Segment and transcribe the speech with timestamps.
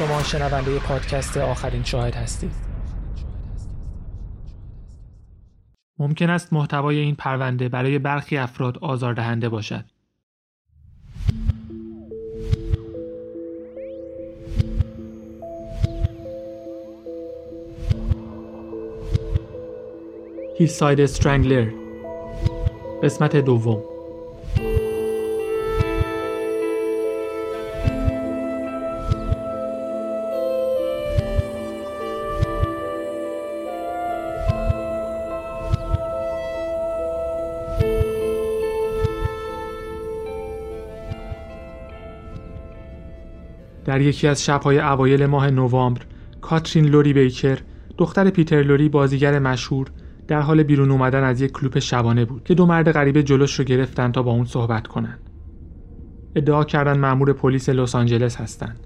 [0.00, 2.52] شما شنونده پادکست آخرین شاهد هستید.
[5.98, 9.84] ممکن است محتوای این پرونده برای برخی افراد آزاردهنده باشد.
[20.58, 21.70] هیلساید استرنگلر
[23.02, 23.89] قسمت دوم
[43.84, 46.00] در یکی از شبهای اوایل ماه نوامبر
[46.40, 47.58] کاترین لوری بیکر
[47.98, 49.90] دختر پیتر لوری بازیگر مشهور
[50.28, 53.64] در حال بیرون اومدن از یک کلوپ شبانه بود که دو مرد غریبه جلوش رو
[53.64, 55.18] گرفتن تا با اون صحبت کنن.
[56.34, 58.76] ادعا کردن مأمور پلیس لس آنجلس هستن.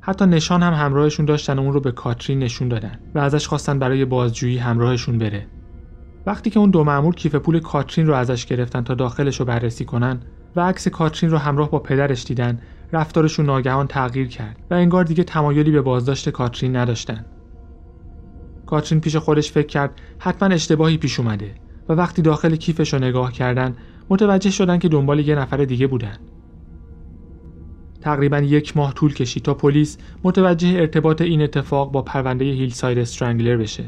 [0.00, 3.78] حتی نشان هم همراهشون داشتن و اون رو به کاترین نشون دادن و ازش خواستن
[3.78, 5.46] برای بازجویی همراهشون بره.
[6.26, 9.84] وقتی که اون دو مأمور کیف پول کاترین رو ازش گرفتن تا داخلش رو بررسی
[9.84, 10.20] کنن
[10.56, 12.58] و عکس کاترین رو همراه با پدرش دیدن
[12.92, 17.24] رفتارشون ناگهان تغییر کرد و انگار دیگه تمایلی به بازداشت کاترین نداشتن.
[18.66, 21.54] کاترین پیش خودش فکر کرد حتما اشتباهی پیش اومده
[21.88, 23.76] و وقتی داخل کیفش رو نگاه کردن
[24.08, 26.16] متوجه شدن که دنبال یه نفر دیگه بودن.
[28.00, 32.98] تقریبا یک ماه طول کشید تا پلیس متوجه ارتباط این اتفاق با پرونده هیل ساید
[32.98, 33.84] استرنگلر بشه.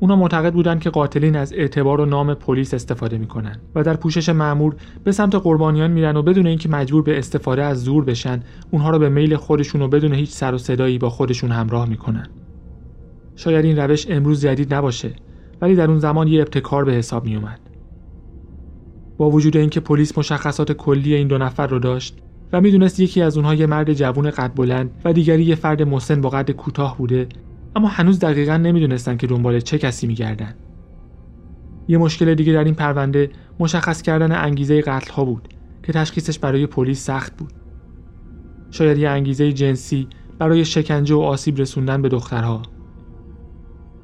[0.00, 4.28] اونا معتقد بودند که قاتلین از اعتبار و نام پلیس استفاده می‌کنن و در پوشش
[4.28, 8.90] معمور به سمت قربانیان میرن و بدون اینکه مجبور به استفاده از زور بشن اونها
[8.90, 12.28] رو به میل خودشون و بدون هیچ سر و صدایی با خودشون همراه می‌کنن.
[13.36, 15.10] شاید این روش امروز جدید نباشه
[15.60, 17.60] ولی در اون زمان یه ابتکار به حساب میومد
[19.16, 22.18] با وجود اینکه پلیس مشخصات کلی این دو نفر رو داشت
[22.52, 26.20] و می‌دونست یکی از اونها یه مرد جوون قد بلند و دیگری یه فرد مسن
[26.20, 27.26] با قد کوتاه بوده
[27.78, 30.54] اما هنوز دقیقا نمی‌دونستن که دنبال چه کسی میگردن.
[31.88, 33.30] یه مشکل دیگه در این پرونده
[33.60, 35.48] مشخص کردن انگیزه قتل ها بود
[35.82, 37.52] که تشخیصش برای پلیس سخت بود.
[38.70, 42.62] شاید یه انگیزه جنسی برای شکنجه و آسیب رسوندن به دخترها.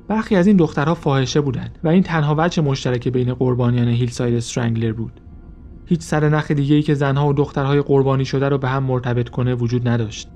[0.08, 4.92] برخی از این دخترها فاحشه بودند و این تنها وجه مشترک بین قربانیان هیلساید استرنگلر
[4.92, 5.20] بود.
[5.86, 6.46] هیچ سر نخ
[6.86, 10.28] که زنها و دخترهای قربانی شده رو به هم مرتبط کنه وجود نداشت.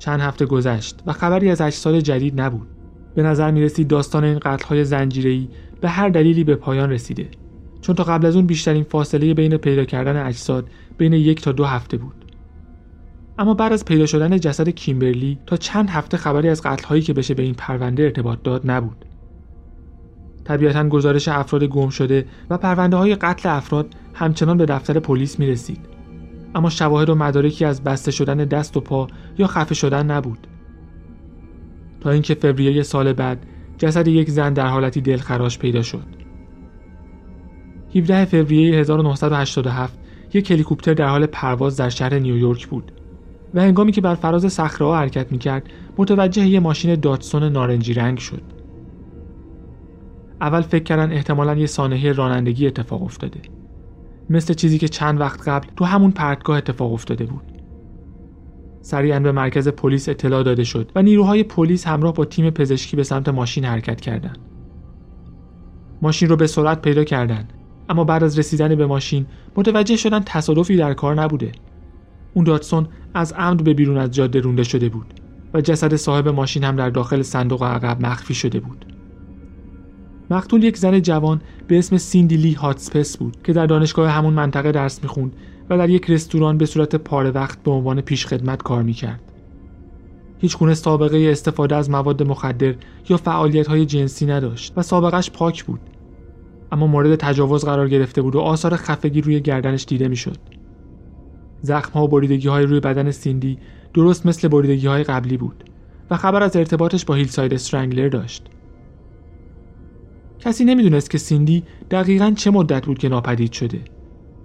[0.00, 2.68] چند هفته گذشت و خبری از اجساد جدید نبود.
[3.14, 5.48] به نظر می رسید داستان این قتل‌های زنجیره‌ای
[5.80, 7.28] به هر دلیلی به پایان رسیده
[7.80, 10.68] چون تا قبل از اون بیشترین فاصله بین پیدا کردن اجساد
[10.98, 12.14] بین یک تا دو هفته بود.
[13.38, 17.34] اما بعد از پیدا شدن جسد کیمبرلی تا چند هفته خبری از قتل‌هایی که بشه
[17.34, 19.04] به این پرونده ارتباط داد نبود.
[20.44, 25.46] طبیعتا گزارش افراد گم شده و پرونده های قتل افراد همچنان به دفتر پلیس می
[25.46, 25.89] رسید.
[26.54, 29.06] اما شواهد و مدارکی از بسته شدن دست و پا
[29.38, 30.46] یا خفه شدن نبود.
[32.00, 33.46] تا اینکه فوریه سال بعد
[33.78, 36.06] جسد یک زن در حالتی دلخراش پیدا شد.
[37.94, 39.98] 17 فوریه 1987
[40.34, 42.92] یک هلیکوپتر در حال پرواز در شهر نیویورک بود
[43.54, 48.42] و هنگامی که بر فراز صخره حرکت می‌کرد متوجه یه ماشین داتسون نارنجی رنگ شد.
[50.40, 53.40] اول فکر کردن احتمالا یه سانحه رانندگی اتفاق افتاده.
[54.30, 57.42] مثل چیزی که چند وقت قبل تو همون پرتگاه اتفاق افتاده بود.
[58.82, 63.02] سریعا به مرکز پلیس اطلاع داده شد و نیروهای پلیس همراه با تیم پزشکی به
[63.02, 64.38] سمت ماشین حرکت کردند.
[66.02, 67.52] ماشین رو به سرعت پیدا کردند
[67.88, 69.26] اما بعد از رسیدن به ماشین
[69.56, 71.52] متوجه شدن تصادفی در کار نبوده.
[72.34, 75.20] اون داتسون از عمد به بیرون از جاده رونده شده بود
[75.54, 78.89] و جسد صاحب ماشین هم در داخل صندوق عقب مخفی شده بود.
[80.30, 84.72] مقتول یک زن جوان به اسم سیندی لی هاتسپس بود که در دانشگاه همون منطقه
[84.72, 85.32] درس می‌خوند
[85.70, 89.20] و در یک رستوران به صورت پاره وقت به عنوان پیشخدمت کار می‌کرد.
[90.38, 92.74] هیچ گونه سابقه استفاده از مواد مخدر
[93.08, 95.80] یا فعالیت های جنسی نداشت و سابقش پاک بود.
[96.72, 100.36] اما مورد تجاوز قرار گرفته بود و آثار خفگی روی گردنش دیده می‌شد.
[101.62, 103.58] زخم ها و بریدگی های روی بدن سیندی
[103.94, 105.64] درست مثل بریدگی های قبلی بود
[106.10, 108.46] و خبر از ارتباطش با هیلساید استرنگلر داشت.
[110.40, 113.80] کسی نمی‌دونست که سیندی دقیقا چه مدت بود که ناپدید شده.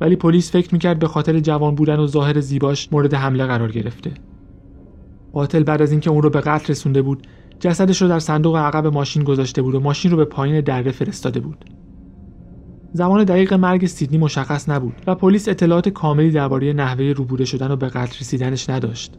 [0.01, 4.11] ولی پلیس فکر می‌کرد به خاطر جوان بودن و ظاهر زیباش مورد حمله قرار گرفته.
[5.33, 7.27] قاتل بعد از اینکه اون رو به قتل رسونده بود
[7.59, 11.39] جسدش رو در صندوق عقب ماشین گذاشته بود و ماشین رو به پایین دره فرستاده
[11.39, 11.65] بود.
[12.93, 17.75] زمان دقیق مرگ سیدنی مشخص نبود و پلیس اطلاعات کاملی درباره نحوه روبوده شدن و
[17.75, 19.15] به قتل رسیدنش نداشت.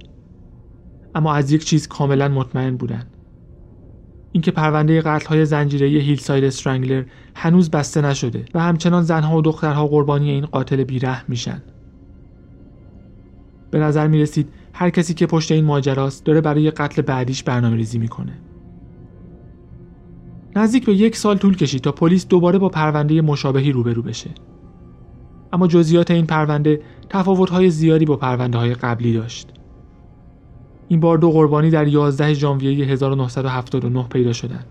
[1.14, 3.16] اما از یک چیز کاملا مطمئن بودند
[4.37, 7.05] اینکه پرونده قتل های زنجیره هیلساید استرنگلر
[7.35, 11.62] هنوز بسته نشده و همچنان زنها و دخترها قربانی این قاتل بیره میشن.
[13.71, 17.77] به نظر می رسید هر کسی که پشت این ماجراست داره برای قتل بعدیش برنامه
[17.77, 18.33] ریزی می‌کنه.
[20.56, 24.31] نزدیک به یک سال طول کشید تا پلیس دوباره با پرونده مشابهی روبرو بشه.
[25.53, 26.81] اما جزئیات این پرونده
[27.11, 29.53] تفاوت‌های زیادی با پرونده های قبلی داشت.
[30.88, 34.67] این بار دو قربانی در 11 ژانویه 1979 پیدا شدند.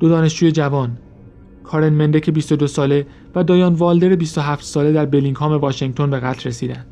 [0.00, 0.98] دو دانشجوی جوان
[1.64, 6.86] کارن مندک 22 ساله و دایان والدر 27 ساله در بلینگهام واشنگتن به قتل رسیدند.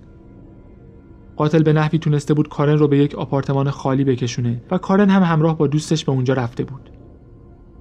[1.37, 5.23] قاتل به نحوی تونسته بود کارن رو به یک آپارتمان خالی بکشونه و کارن هم
[5.23, 6.91] همراه با دوستش به اونجا رفته بود.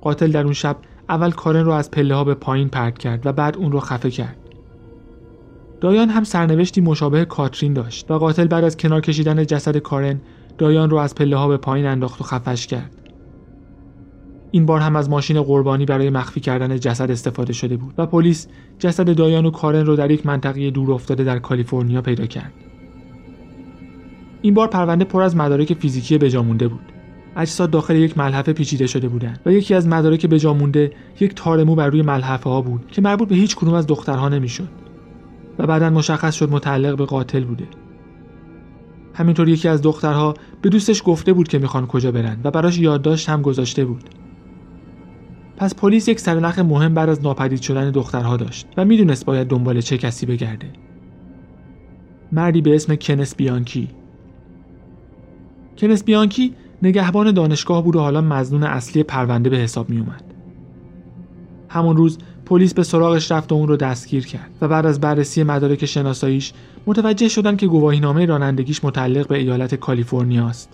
[0.02, 0.78] قاتل در اون شب
[1.10, 4.10] اول کارن رو از پله ها به پایین پرت کرد و بعد اون رو خفه
[4.10, 4.45] کرد.
[5.82, 10.22] دایان هم سرنوشتی مشابه کاترین داشت و قاتل بعد از کنار کشیدن جسد کارن
[10.58, 12.92] دایان رو از پله ها به پایین انداخت و خفش کرد.
[14.52, 18.48] این بار هم از ماشین قربانی برای مخفی کردن جسد استفاده شده بود و پلیس
[18.80, 22.54] جسد دایان و کارن رو در یک منطقه دور افتاده در کالیفرنیا پیدا کرد.
[24.42, 26.92] این بار پرونده پر از مدارک فیزیکی بجامونده بود.
[27.36, 31.88] اجساد داخل یک ملحفه پیچیده شده بودند و یکی از مدارک بجامونده یک تارمو بر
[31.88, 34.85] روی ملحفه ها بود که مربوط به هیچ کدوم از دخترها نمی‌شد
[35.60, 37.68] و بعدا مشخص شد متعلق به قاتل بوده.
[39.14, 43.30] همینطور یکی از دخترها به دوستش گفته بود که می‌خوان کجا برن و براش یادداشت
[43.30, 44.04] هم گذاشته بود.
[45.58, 49.82] پس پلیس یک سرنخ مهم بعد از ناپدید شدن دخترها داشت و می‌دونست باید دنبال
[49.82, 50.68] چه کسی بگرده.
[52.32, 53.88] مردی به اسم کنس بیانکی
[55.78, 60.24] کنس بیانکی نگهبان دانشگاه بود و حالا مزنون اصلی پرونده به حساب می اومد.
[61.70, 65.44] همون روز پلیس به سراغش رفت و اون رو دستگیر کرد و بعد از بررسی
[65.44, 66.54] مدارک شناساییش
[66.86, 70.70] متوجه شدن که گواهینامه رانندگیش متعلق به ایالت کالیفرنیا است.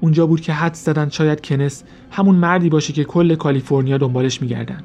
[0.00, 4.82] اونجا بود که حد زدن شاید کنس همون مردی باشه که کل کالیفرنیا دنبالش میگردن.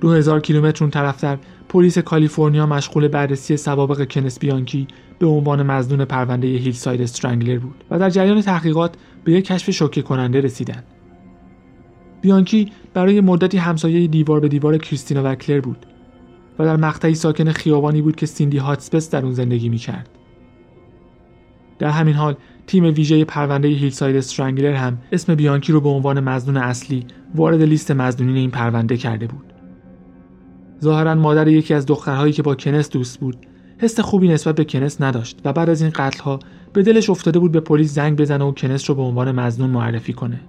[0.00, 1.38] دو هزار کیلومتر اون طرفتر
[1.68, 4.86] پلیس کالیفرنیا مشغول بررسی سوابق کنس بیانکی
[5.18, 8.94] به عنوان مظنون پرونده Hillside Strangler بود و در جریان تحقیقات
[9.24, 10.82] به یک کشف شوکه کننده رسیدن.
[12.20, 15.86] بیانکی برای مدتی همسایه دیوار به دیوار کریستینا وکلر بود
[16.58, 20.08] و در مقطعی ساکن خیابانی بود که سیندی هاتسپس در اون زندگی می‌کرد.
[21.78, 22.36] در همین حال
[22.66, 27.90] تیم ویژه پرونده Hillside Strangler هم اسم بیانکی رو به عنوان مظنون اصلی وارد لیست
[27.90, 29.52] مظنونین این پرونده کرده بود.
[30.82, 33.36] ظاهرا مادر یکی از دخترهایی که با کنس دوست بود
[33.78, 36.38] حس خوبی نسبت به کنس نداشت و بعد از این قتلها
[36.72, 40.12] به دلش افتاده بود به پلیس زنگ بزنه و کنس رو به عنوان مزنون معرفی
[40.12, 40.40] کنه.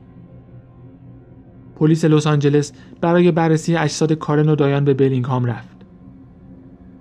[1.80, 2.72] پلیس لس آنجلس
[3.02, 5.78] برای بررسی اجساد کارن و دایان به بلینگهام رفت.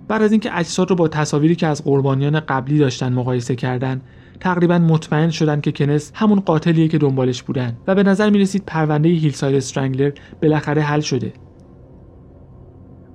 [0.07, 4.01] بعد از اینکه اجساد رو با تصاویری که از قربانیان قبلی داشتن مقایسه کردن
[4.39, 8.63] تقریبا مطمئن شدن که کنس همون قاتلیه که دنبالش بودن و به نظر می رسید
[8.67, 10.11] پرونده هیلساید استرنگلر
[10.41, 11.33] بالاخره حل شده.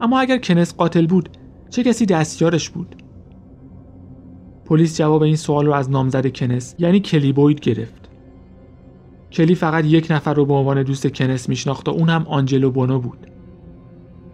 [0.01, 1.29] اما اگر کنس قاتل بود
[1.71, 2.97] چه کسی دستیارش بود؟
[4.65, 8.04] پلیس جواب این سوال رو از نامزد کنس یعنی کلی بوید گرفت.
[9.35, 12.99] کلی فقط یک نفر رو به عنوان دوست کنس میشناخت و اون هم آنجلو بونو
[12.99, 13.19] بود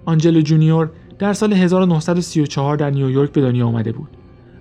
[0.04, 4.08] آنجلو جونیور در سال 1934 در نیویورک به دنیا آمده بود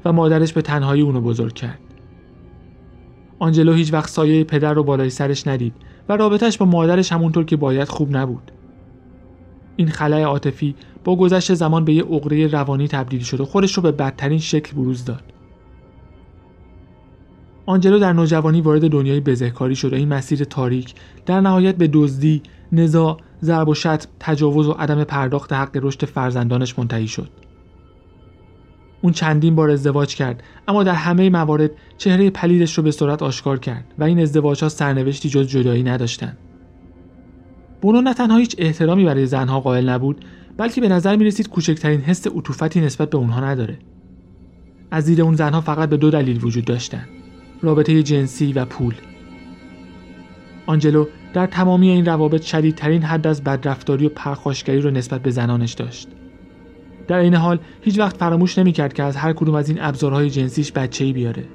[0.06, 1.80] و مادرش به تنهایی اونو بزرگ کرد
[3.40, 5.74] آنجلو هیچ وقت سایه پدر رو بالای سرش ندید
[6.10, 8.52] و رابطش با مادرش همونطور که باید خوب نبود.
[9.76, 13.84] این خلای عاطفی با گذشت زمان به یه عقده روانی تبدیل شد و خودش رو
[13.84, 15.24] به بدترین شکل بروز داد.
[17.70, 20.94] آنجلو در نوجوانی وارد دنیای بزهکاری شد و این مسیر تاریک
[21.26, 26.80] در نهایت به دزدی، نزاع، ضرب و شتم، تجاوز و عدم پرداخت حق رشد فرزندانش
[26.80, 27.30] منتهی شد.
[29.02, 33.60] اون چندین بار ازدواج کرد اما در همه موارد چهره پلیدش رو به صورت آشکار
[33.60, 36.38] کرد و این ازدواج ها سرنوشتی جز جدایی نداشتند.
[37.82, 40.26] بونو نه تنها هیچ احترامی برای زنها قائل نبود
[40.58, 43.78] بلکه به نظر می رسید کوچکترین حس عطوفتی نسبت به اونها نداره.
[44.92, 47.06] از دید اون زنها فقط به دو دلیل وجود داشتن.
[47.62, 48.96] رابطه جنسی و پول.
[50.66, 55.74] آنجلو در تمامی این روابط شدیدترین حد از بدرفتاری و پرخاشگری رو نسبت به زنانش
[55.74, 56.08] داشت.
[57.08, 60.72] در این حال هیچ وقت فراموش نمی‌کرد که از هر کدوم از این ابزارهای جنسیش
[61.00, 61.46] ای بیاره.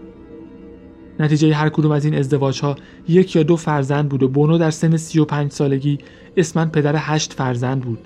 [1.20, 2.76] نتیجه هر کدوم از این ازدواج ها
[3.08, 5.99] یک یا دو فرزند بود و بونو در سن 35 سالگی
[6.37, 7.99] اسمن پدر هشت فرزند بود.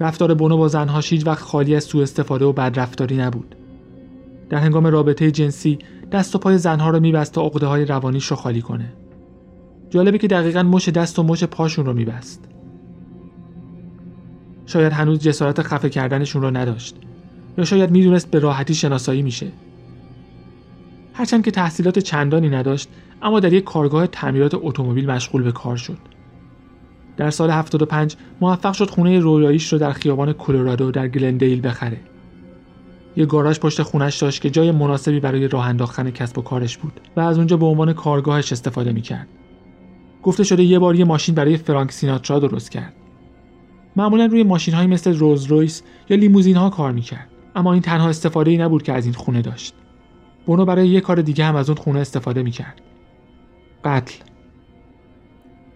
[0.00, 3.56] رفتار بونو با زنهاش هیچ وقت خالی از سوء استفاده و بدرفتاری نبود.
[4.50, 5.78] در هنگام رابطه جنسی
[6.12, 8.92] دست و پای زنها رو میبست تا عقده های روانیش رو خالی کنه.
[9.90, 12.48] جالبه که دقیقا مش دست و مش پاشون رو میبست.
[14.66, 16.96] شاید هنوز جسارت خفه کردنشون رو نداشت
[17.58, 19.46] یا شاید می‌دونست به راحتی شناسایی میشه
[21.12, 22.88] هرچند که تحصیلات چندانی نداشت
[23.22, 25.98] اما در یک کارگاه تعمیرات اتومبیل مشغول به کار شد
[27.16, 32.00] در سال 75 موفق شد خونه رویاییش رو در خیابان کلرادو در گلندیل بخره
[33.16, 37.00] یه گاراژ پشت خونش داشت که جای مناسبی برای راه انداختن کسب و کارش بود
[37.16, 39.28] و از اونجا به عنوان کارگاهش استفاده می‌کرد.
[40.22, 42.92] گفته شده یه بار یه ماشین برای فرانک سیناترا درست کرد.
[43.96, 48.08] معمولا روی ماشین های مثل روز رویس یا لیموزین ها کار می‌کرد اما این تنها
[48.08, 49.74] استفاده ای نبود که از این خونه داشت.
[50.46, 52.80] بونو برای یه کار دیگه هم از اون خونه استفاده می‌کرد.
[53.84, 54.14] قتل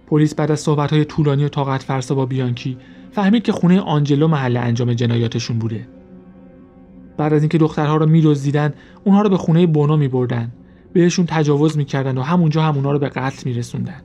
[0.06, 2.76] پلیس بعد از های طولانی و طاقت فرسا با بیانکی
[3.12, 5.88] فهمید که خونه آنجلو محل انجام جنایاتشون بوده.
[7.18, 10.52] بعد از اینکه دخترها رو میدزدیدن اونها رو به خونه بونو میبردن.
[10.92, 14.02] بهشون تجاوز می‌کردن و همونجا هم اونها رو به قتل میرسوندن.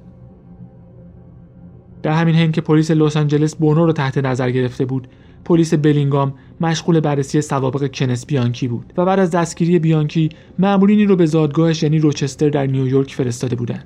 [2.04, 5.08] در همین حین که پلیس لس آنجلس بونو رو تحت نظر گرفته بود
[5.46, 10.30] پلیس بلینگام مشغول بررسی سوابق کنس بیانکی بود و بعد از دستگیری بیانکی
[10.60, 13.86] مأمورینی رو به زادگاهش یعنی روچستر در نیویورک فرستاده بودند.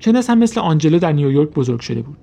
[0.00, 2.18] کنس هم مثل آنجلو در نیویورک بزرگ شده بود.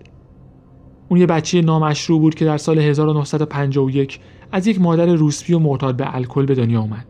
[1.10, 4.20] اون یه بچه نامشروع بود که در سال 1951
[4.54, 7.06] از یک مادر روسپی و معتاد به الکل به دنیا اومد.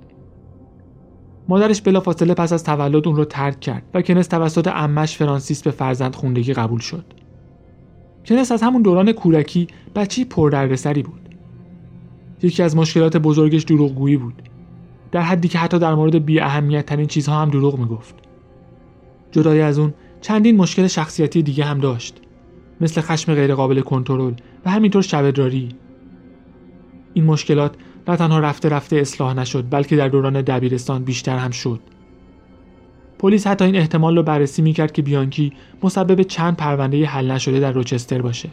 [1.47, 5.71] مادرش بلافاصله پس از تولد اون رو ترک کرد و کنس توسط امش فرانسیس به
[5.71, 7.05] فرزند خوندگی قبول شد.
[8.25, 11.35] کنس از همون دوران کودکی بچی پردردسری بود.
[12.43, 14.41] یکی از مشکلات بزرگش دروغگویی بود.
[15.12, 18.15] در حدی که حتی در مورد بی اهمیت ترین چیزها هم دروغ می‌گفت.
[19.31, 22.21] جدای از اون چندین مشکل شخصیتی دیگه هم داشت.
[22.81, 24.33] مثل خشم غیرقابل کنترل
[24.65, 25.69] و همینطور شبدراری
[27.13, 27.75] این مشکلات
[28.08, 31.79] نه تنها رفته رفته اصلاح نشد بلکه در دوران دبیرستان بیشتر هم شد.
[33.20, 35.53] پلیس حتی این احتمال رو بررسی می‌کرد که بیانکی
[35.84, 38.50] مسبب چند پرونده حل نشده در روچستر باشه.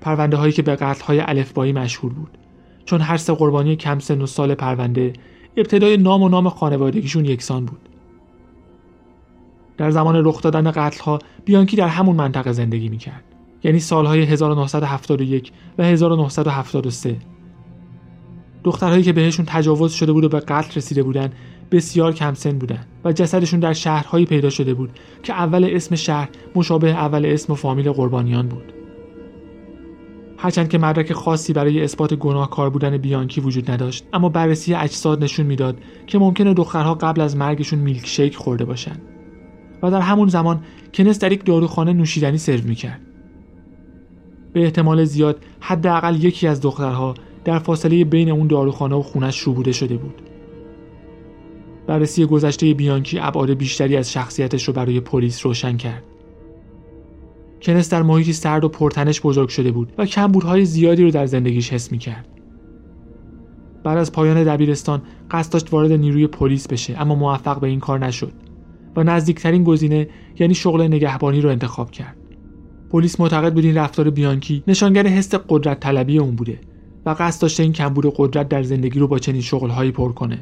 [0.00, 2.38] پرونده هایی که به قتل های الفبایی مشهور بود.
[2.84, 5.12] چون هر سه قربانی کم سن و سال پرونده
[5.56, 7.88] ابتدای نام و نام خانوادگیشون یکسان بود.
[9.76, 13.24] در زمان رخ دادن قتل ها بیانکی در همون منطقه زندگی می‌کرد.
[13.64, 17.16] یعنی سالهای 1971 و 1973
[18.64, 21.32] دخترهایی که بهشون تجاوز شده بود و به قتل رسیده بودن
[21.70, 24.90] بسیار کم سن بودن و جسدشون در شهرهایی پیدا شده بود
[25.22, 28.72] که اول اسم شهر مشابه اول اسم و فامیل قربانیان بود.
[30.38, 35.46] هرچند که مدرک خاصی برای اثبات گناهکار بودن بیانکی وجود نداشت اما بررسی اجساد نشون
[35.46, 39.02] می‌داد که ممکنه دخترها قبل از مرگشون میلک شیک خورده باشند.
[39.82, 40.60] و در همون زمان
[40.94, 43.00] کنس در یک داروخانه نوشیدنی سرو می‌کرد.
[44.52, 47.14] به احتمال زیاد حداقل یکی از دخترها
[47.44, 50.22] در فاصله بین اون داروخانه و خونش شروع شده بود.
[51.86, 56.02] بررسی گذشته بیانکی ابعاد بیشتری از شخصیتش رو برای پلیس روشن کرد.
[57.62, 61.72] کنس در محیطی سرد و پرتنش بزرگ شده بود و کمبودهای زیادی رو در زندگیش
[61.72, 62.28] حس می‌کرد.
[63.84, 67.98] بعد از پایان دبیرستان قصد داشت وارد نیروی پلیس بشه اما موفق به این کار
[67.98, 68.32] نشد
[68.96, 72.16] و نزدیکترین گزینه یعنی شغل نگهبانی رو انتخاب کرد.
[72.90, 76.60] پلیس معتقد بود این رفتار بیانکی نشانگر حس قدرت طلبی اون بوده
[77.06, 80.38] و قصد داشته این کمبود قدرت در زندگی رو با چنین شغلهایی پر کنه.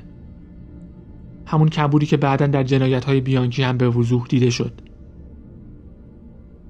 [1.46, 4.72] همون کمبودی که بعدا در جنایت های بیانکی هم به وضوح دیده شد.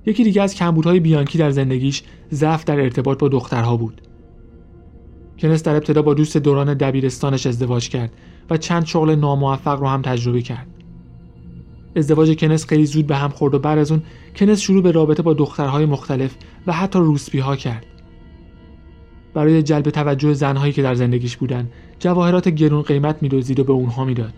[0.06, 4.02] یکی دیگه از کمبودهای بیانکی در زندگیش ضعف در ارتباط با دخترها بود.
[5.38, 8.12] کنس در ابتدا با دوست دوران دبیرستانش ازدواج کرد
[8.50, 10.66] و چند شغل ناموفق رو هم تجربه کرد.
[11.96, 14.02] ازدواج کنس خیلی زود به هم خورد و بعد از اون
[14.36, 17.86] کنس شروع به رابطه با دخترهای مختلف و حتی روسپی ها کرد.
[19.34, 24.04] برای جلب توجه زنهایی که در زندگیش بودن جواهرات گرون قیمت میدزدید و به اونها
[24.04, 24.32] می‌داد.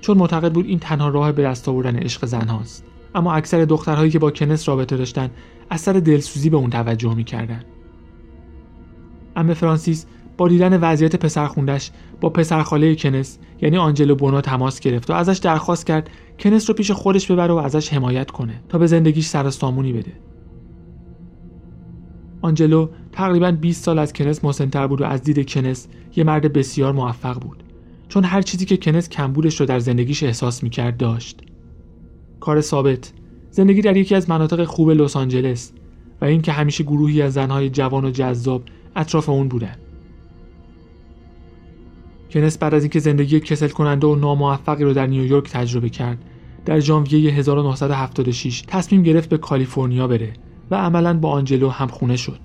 [0.00, 2.84] چون معتقد بود این تنها راه به دست آوردن عشق زنهاست.
[3.14, 5.30] اما اکثر دخترهایی که با کنس رابطه داشتن
[5.70, 7.64] از سر دلسوزی به اون توجه می‌کردن.
[9.36, 10.06] اما فرانسیس
[10.38, 11.90] با دیدن وضعیت پسرخوندش
[12.20, 16.90] با پسرخاله کنس یعنی آنجلو بونا تماس گرفت و ازش درخواست کرد کنس رو پیش
[16.90, 20.12] خودش ببره و ازش حمایت کنه تا به زندگیش سر سامونی بده.
[22.40, 26.92] آنجلو تقریبا 20 سال از کنس مسنتر بود و از دید کنس یه مرد بسیار
[26.92, 27.62] موفق بود.
[28.08, 31.40] چون هر چیزی که کنس کمبودش رو در زندگیش احساس می‌کرد داشت.
[32.40, 33.12] کار ثابت.
[33.50, 35.72] زندگی در یکی از مناطق خوب لس آنجلس
[36.20, 38.62] و اینکه همیشه گروهی از زنهای جوان و جذاب
[38.96, 39.76] اطراف اون بودن.
[42.30, 46.18] کنس بعد از اینکه زندگی کسل کننده و ناموفقی رو در نیویورک تجربه کرد
[46.64, 50.32] در ژانویه 1976 تصمیم گرفت به کالیفرنیا بره
[50.70, 52.38] و عملا با آنجلو هم خونه شد.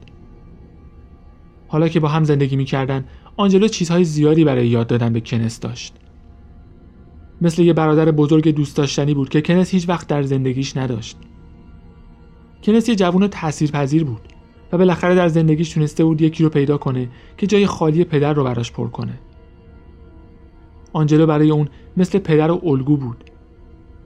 [1.67, 3.05] حالا که با هم زندگی می‌کردن
[3.37, 5.93] آنجلو چیزهای زیادی برای یاد دادن به کنس داشت.
[7.41, 11.17] مثل یه برادر بزرگ دوست داشتنی بود که کنس هیچ وقت در زندگیش نداشت.
[12.63, 14.21] کنس یه جوون تاثیرپذیر بود
[14.71, 18.43] و بالاخره در زندگیش تونسته بود یکی رو پیدا کنه که جای خالی پدر رو
[18.43, 19.19] براش پر کنه.
[20.93, 23.23] آنجلو برای اون مثل پدر و الگو بود.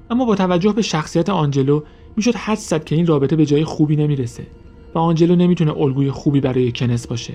[0.09, 1.81] اما با توجه به شخصیت آنجلو
[2.15, 4.47] می‌شد حد زد که این رابطه به جای خوبی نمی‌رسه
[4.95, 7.33] و آنجلو نمی‌تونه الگوی خوبی برای کنس باشه.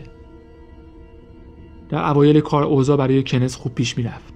[1.88, 4.32] در اوایل کار اوضاع برای کنس خوب پیش می‌رفت.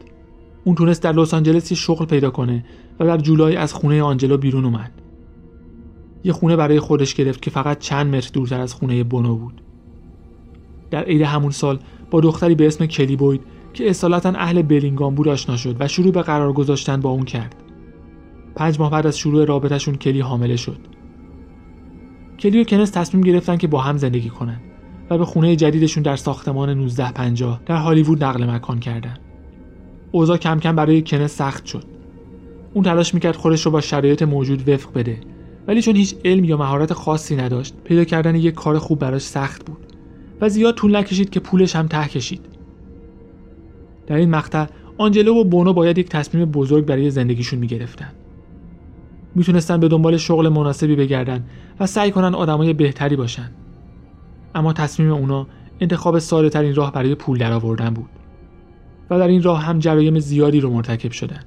[0.64, 2.64] اون تونست در لس آنجلس شغل پیدا کنه
[3.00, 4.92] و در جولای از خونه آنجلو بیرون اومد.
[6.24, 9.60] یه خونه برای خودش گرفت که فقط چند متر دورتر از خونه بونو بود.
[10.90, 11.78] در عید همون سال
[12.10, 13.40] با دختری به اسم کلی بوید
[13.76, 17.54] که اصالتا اهل بلینگام بود آشنا شد و شروع به قرار گذاشتن با اون کرد
[18.54, 20.78] پنج ماه بعد از شروع رابطهشون کلی حامله شد
[22.38, 24.60] کلی و کنس تصمیم گرفتن که با هم زندگی کنن
[25.10, 29.18] و به خونه جدیدشون در ساختمان 1950 در هالیوود نقل مکان کردن.
[30.12, 31.84] اوضاع کم کم برای کنس سخت شد.
[32.74, 35.20] اون تلاش می‌کرد خودش رو با شرایط موجود وفق بده
[35.66, 39.66] ولی چون هیچ علم یا مهارت خاصی نداشت پیدا کردن یک کار خوب براش سخت
[39.66, 39.78] بود
[40.40, 42.55] و زیاد طول نکشید که پولش هم ته کشید.
[44.06, 44.66] در این مقطع
[44.98, 48.12] آنجلو و بونو باید یک تصمیم بزرگ برای زندگیشون می‌گرفتن.
[49.34, 51.44] می‌تونستن به دنبال شغل مناسبی بگردن
[51.80, 53.50] و سعی کنن آدمای بهتری باشن.
[54.54, 55.46] اما تصمیم اونا
[55.80, 58.10] انتخاب ساده ترین راه برای پول درآوردن بود
[59.10, 61.40] و در این راه هم جرایم زیادی رو مرتکب شدن.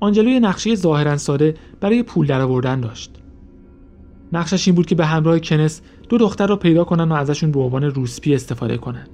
[0.00, 3.10] آنجلو نقشه ظاهرا ساده برای پول درآوردن داشت.
[4.32, 7.60] نقشش این بود که به همراه کنس دو دختر رو پیدا کنن و ازشون به
[7.60, 9.06] عنوان روسپی استفاده کنن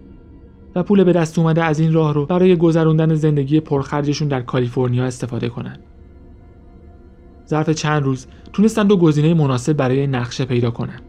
[0.75, 5.05] و پول به دست اومده از این راه رو برای گذروندن زندگی پرخرجشون در کالیفرنیا
[5.05, 5.79] استفاده کنن.
[7.49, 11.01] ظرف چند روز تونستن دو گزینه مناسب برای نقشه پیدا کنن.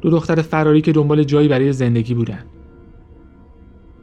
[0.00, 2.44] دو دختر فراری که دنبال جایی برای زندگی بودن.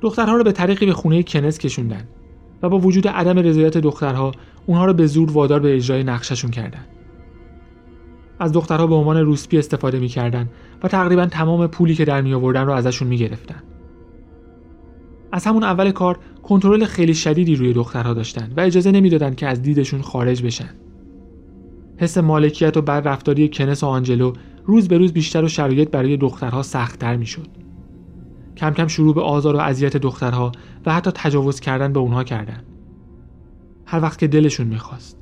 [0.01, 2.03] دخترها رو به طریقی به خونه کنس کشوندن
[2.61, 4.31] و با وجود عدم رضایت دخترها
[4.65, 6.85] اونها رو به زور وادار به اجرای نقششون کردن.
[8.39, 10.49] از دخترها به عنوان روسپی استفاده می‌کردن
[10.83, 13.63] و تقریبا تمام پولی که در می آوردن رو ازشون می‌گرفتن.
[15.31, 19.61] از همون اول کار کنترل خیلی شدیدی روی دخترها داشتن و اجازه نمی‌دادند که از
[19.61, 20.69] دیدشون خارج بشن.
[21.97, 24.33] حس مالکیت و رفتاری کنس و آنجلو
[24.65, 27.47] روز به روز بیشتر و شرایط برای دخترها سختتر می‌شد.
[28.57, 30.51] کم کم شروع به آزار و اذیت دخترها
[30.85, 32.63] و حتی تجاوز کردن به اونها کردن.
[33.85, 35.17] هر وقت که دلشون می‌خواست.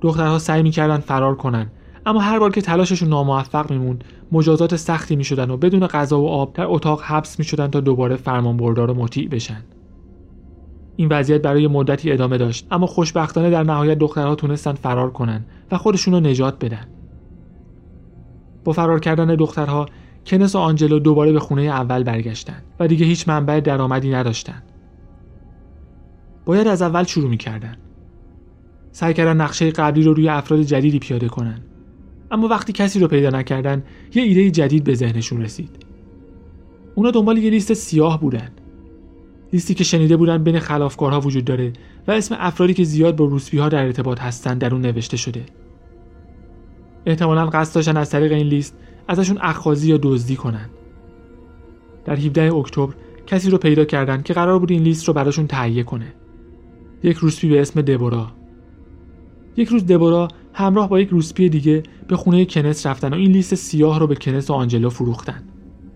[0.00, 1.70] دخترها سعی می‌کردن فرار کنن
[2.06, 6.52] اما هر بار که تلاششون ناموفق میموند مجازات سختی می‌شدن و بدون غذا و آب
[6.52, 9.62] در اتاق حبس می‌شدن تا دوباره فرمانبردار و مطیع بشن.
[10.96, 15.78] این وضعیت برای مدتی ادامه داشت اما خوشبختانه در نهایت دخترها تونستن فرار کنن و
[15.78, 16.86] خودشون رو نجات بدن.
[18.64, 19.86] با فرار کردن دخترها
[20.26, 24.62] کنس و آنجلو دوباره به خونه اول برگشتن و دیگه هیچ منبع درآمدی نداشتن.
[26.44, 27.76] باید از اول شروع می‌کردن.
[28.92, 31.60] سعی کردن نقشه قبلی رو روی افراد جدیدی پیاده کنن.
[32.30, 33.82] اما وقتی کسی رو پیدا نکردن
[34.14, 35.70] یه ایده جدید به ذهنشون رسید.
[36.94, 38.50] اونا دنبال یه لیست سیاه بودن.
[39.52, 41.72] لیستی که شنیده بودن بین خلافکارها وجود داره
[42.08, 45.42] و اسم افرادی که زیاد با روسپی ها در ارتباط هستن در اون نوشته شده.
[47.06, 48.76] احتمالا قصد داشتن از طریق این لیست
[49.08, 50.70] ازشون اخخازی یا دزدی کنن.
[52.04, 52.94] در 17 اکتبر
[53.26, 56.12] کسی رو پیدا کردن که قرار بود این لیست رو براشون تهیه کنه.
[57.02, 58.39] یک روسپی به اسم دبورا.
[59.56, 63.54] یک روز دبورا همراه با یک روسپی دیگه به خونه کنس رفتن و این لیست
[63.54, 65.42] سیاه رو به کنس و آنجلو فروختن.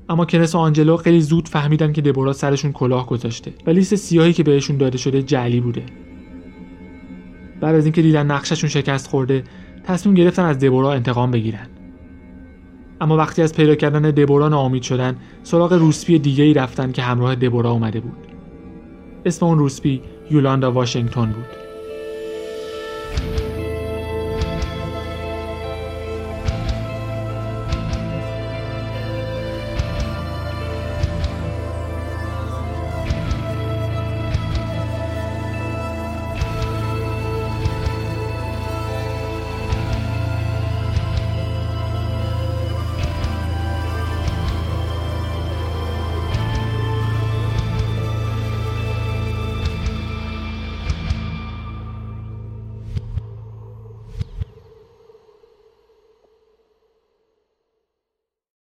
[0.09, 4.33] اما کنس و آنجلو خیلی زود فهمیدن که دبورا سرشون کلاه گذاشته و لیست سیاهی
[4.33, 5.83] که بهشون داده شده جعلی بوده.
[7.61, 9.45] بعد از اینکه دیدن نقششون شکست خورده
[9.85, 11.67] تصمیم گرفتن از دبورا انتقام بگیرن.
[13.01, 17.35] اما وقتی از پیدا کردن دبورا ناامید شدن سراغ روسپی دیگه ای رفتن که همراه
[17.35, 18.17] دبورا اومده بود.
[19.25, 21.64] اسم اون روسپی یولاندا واشنگتن بود.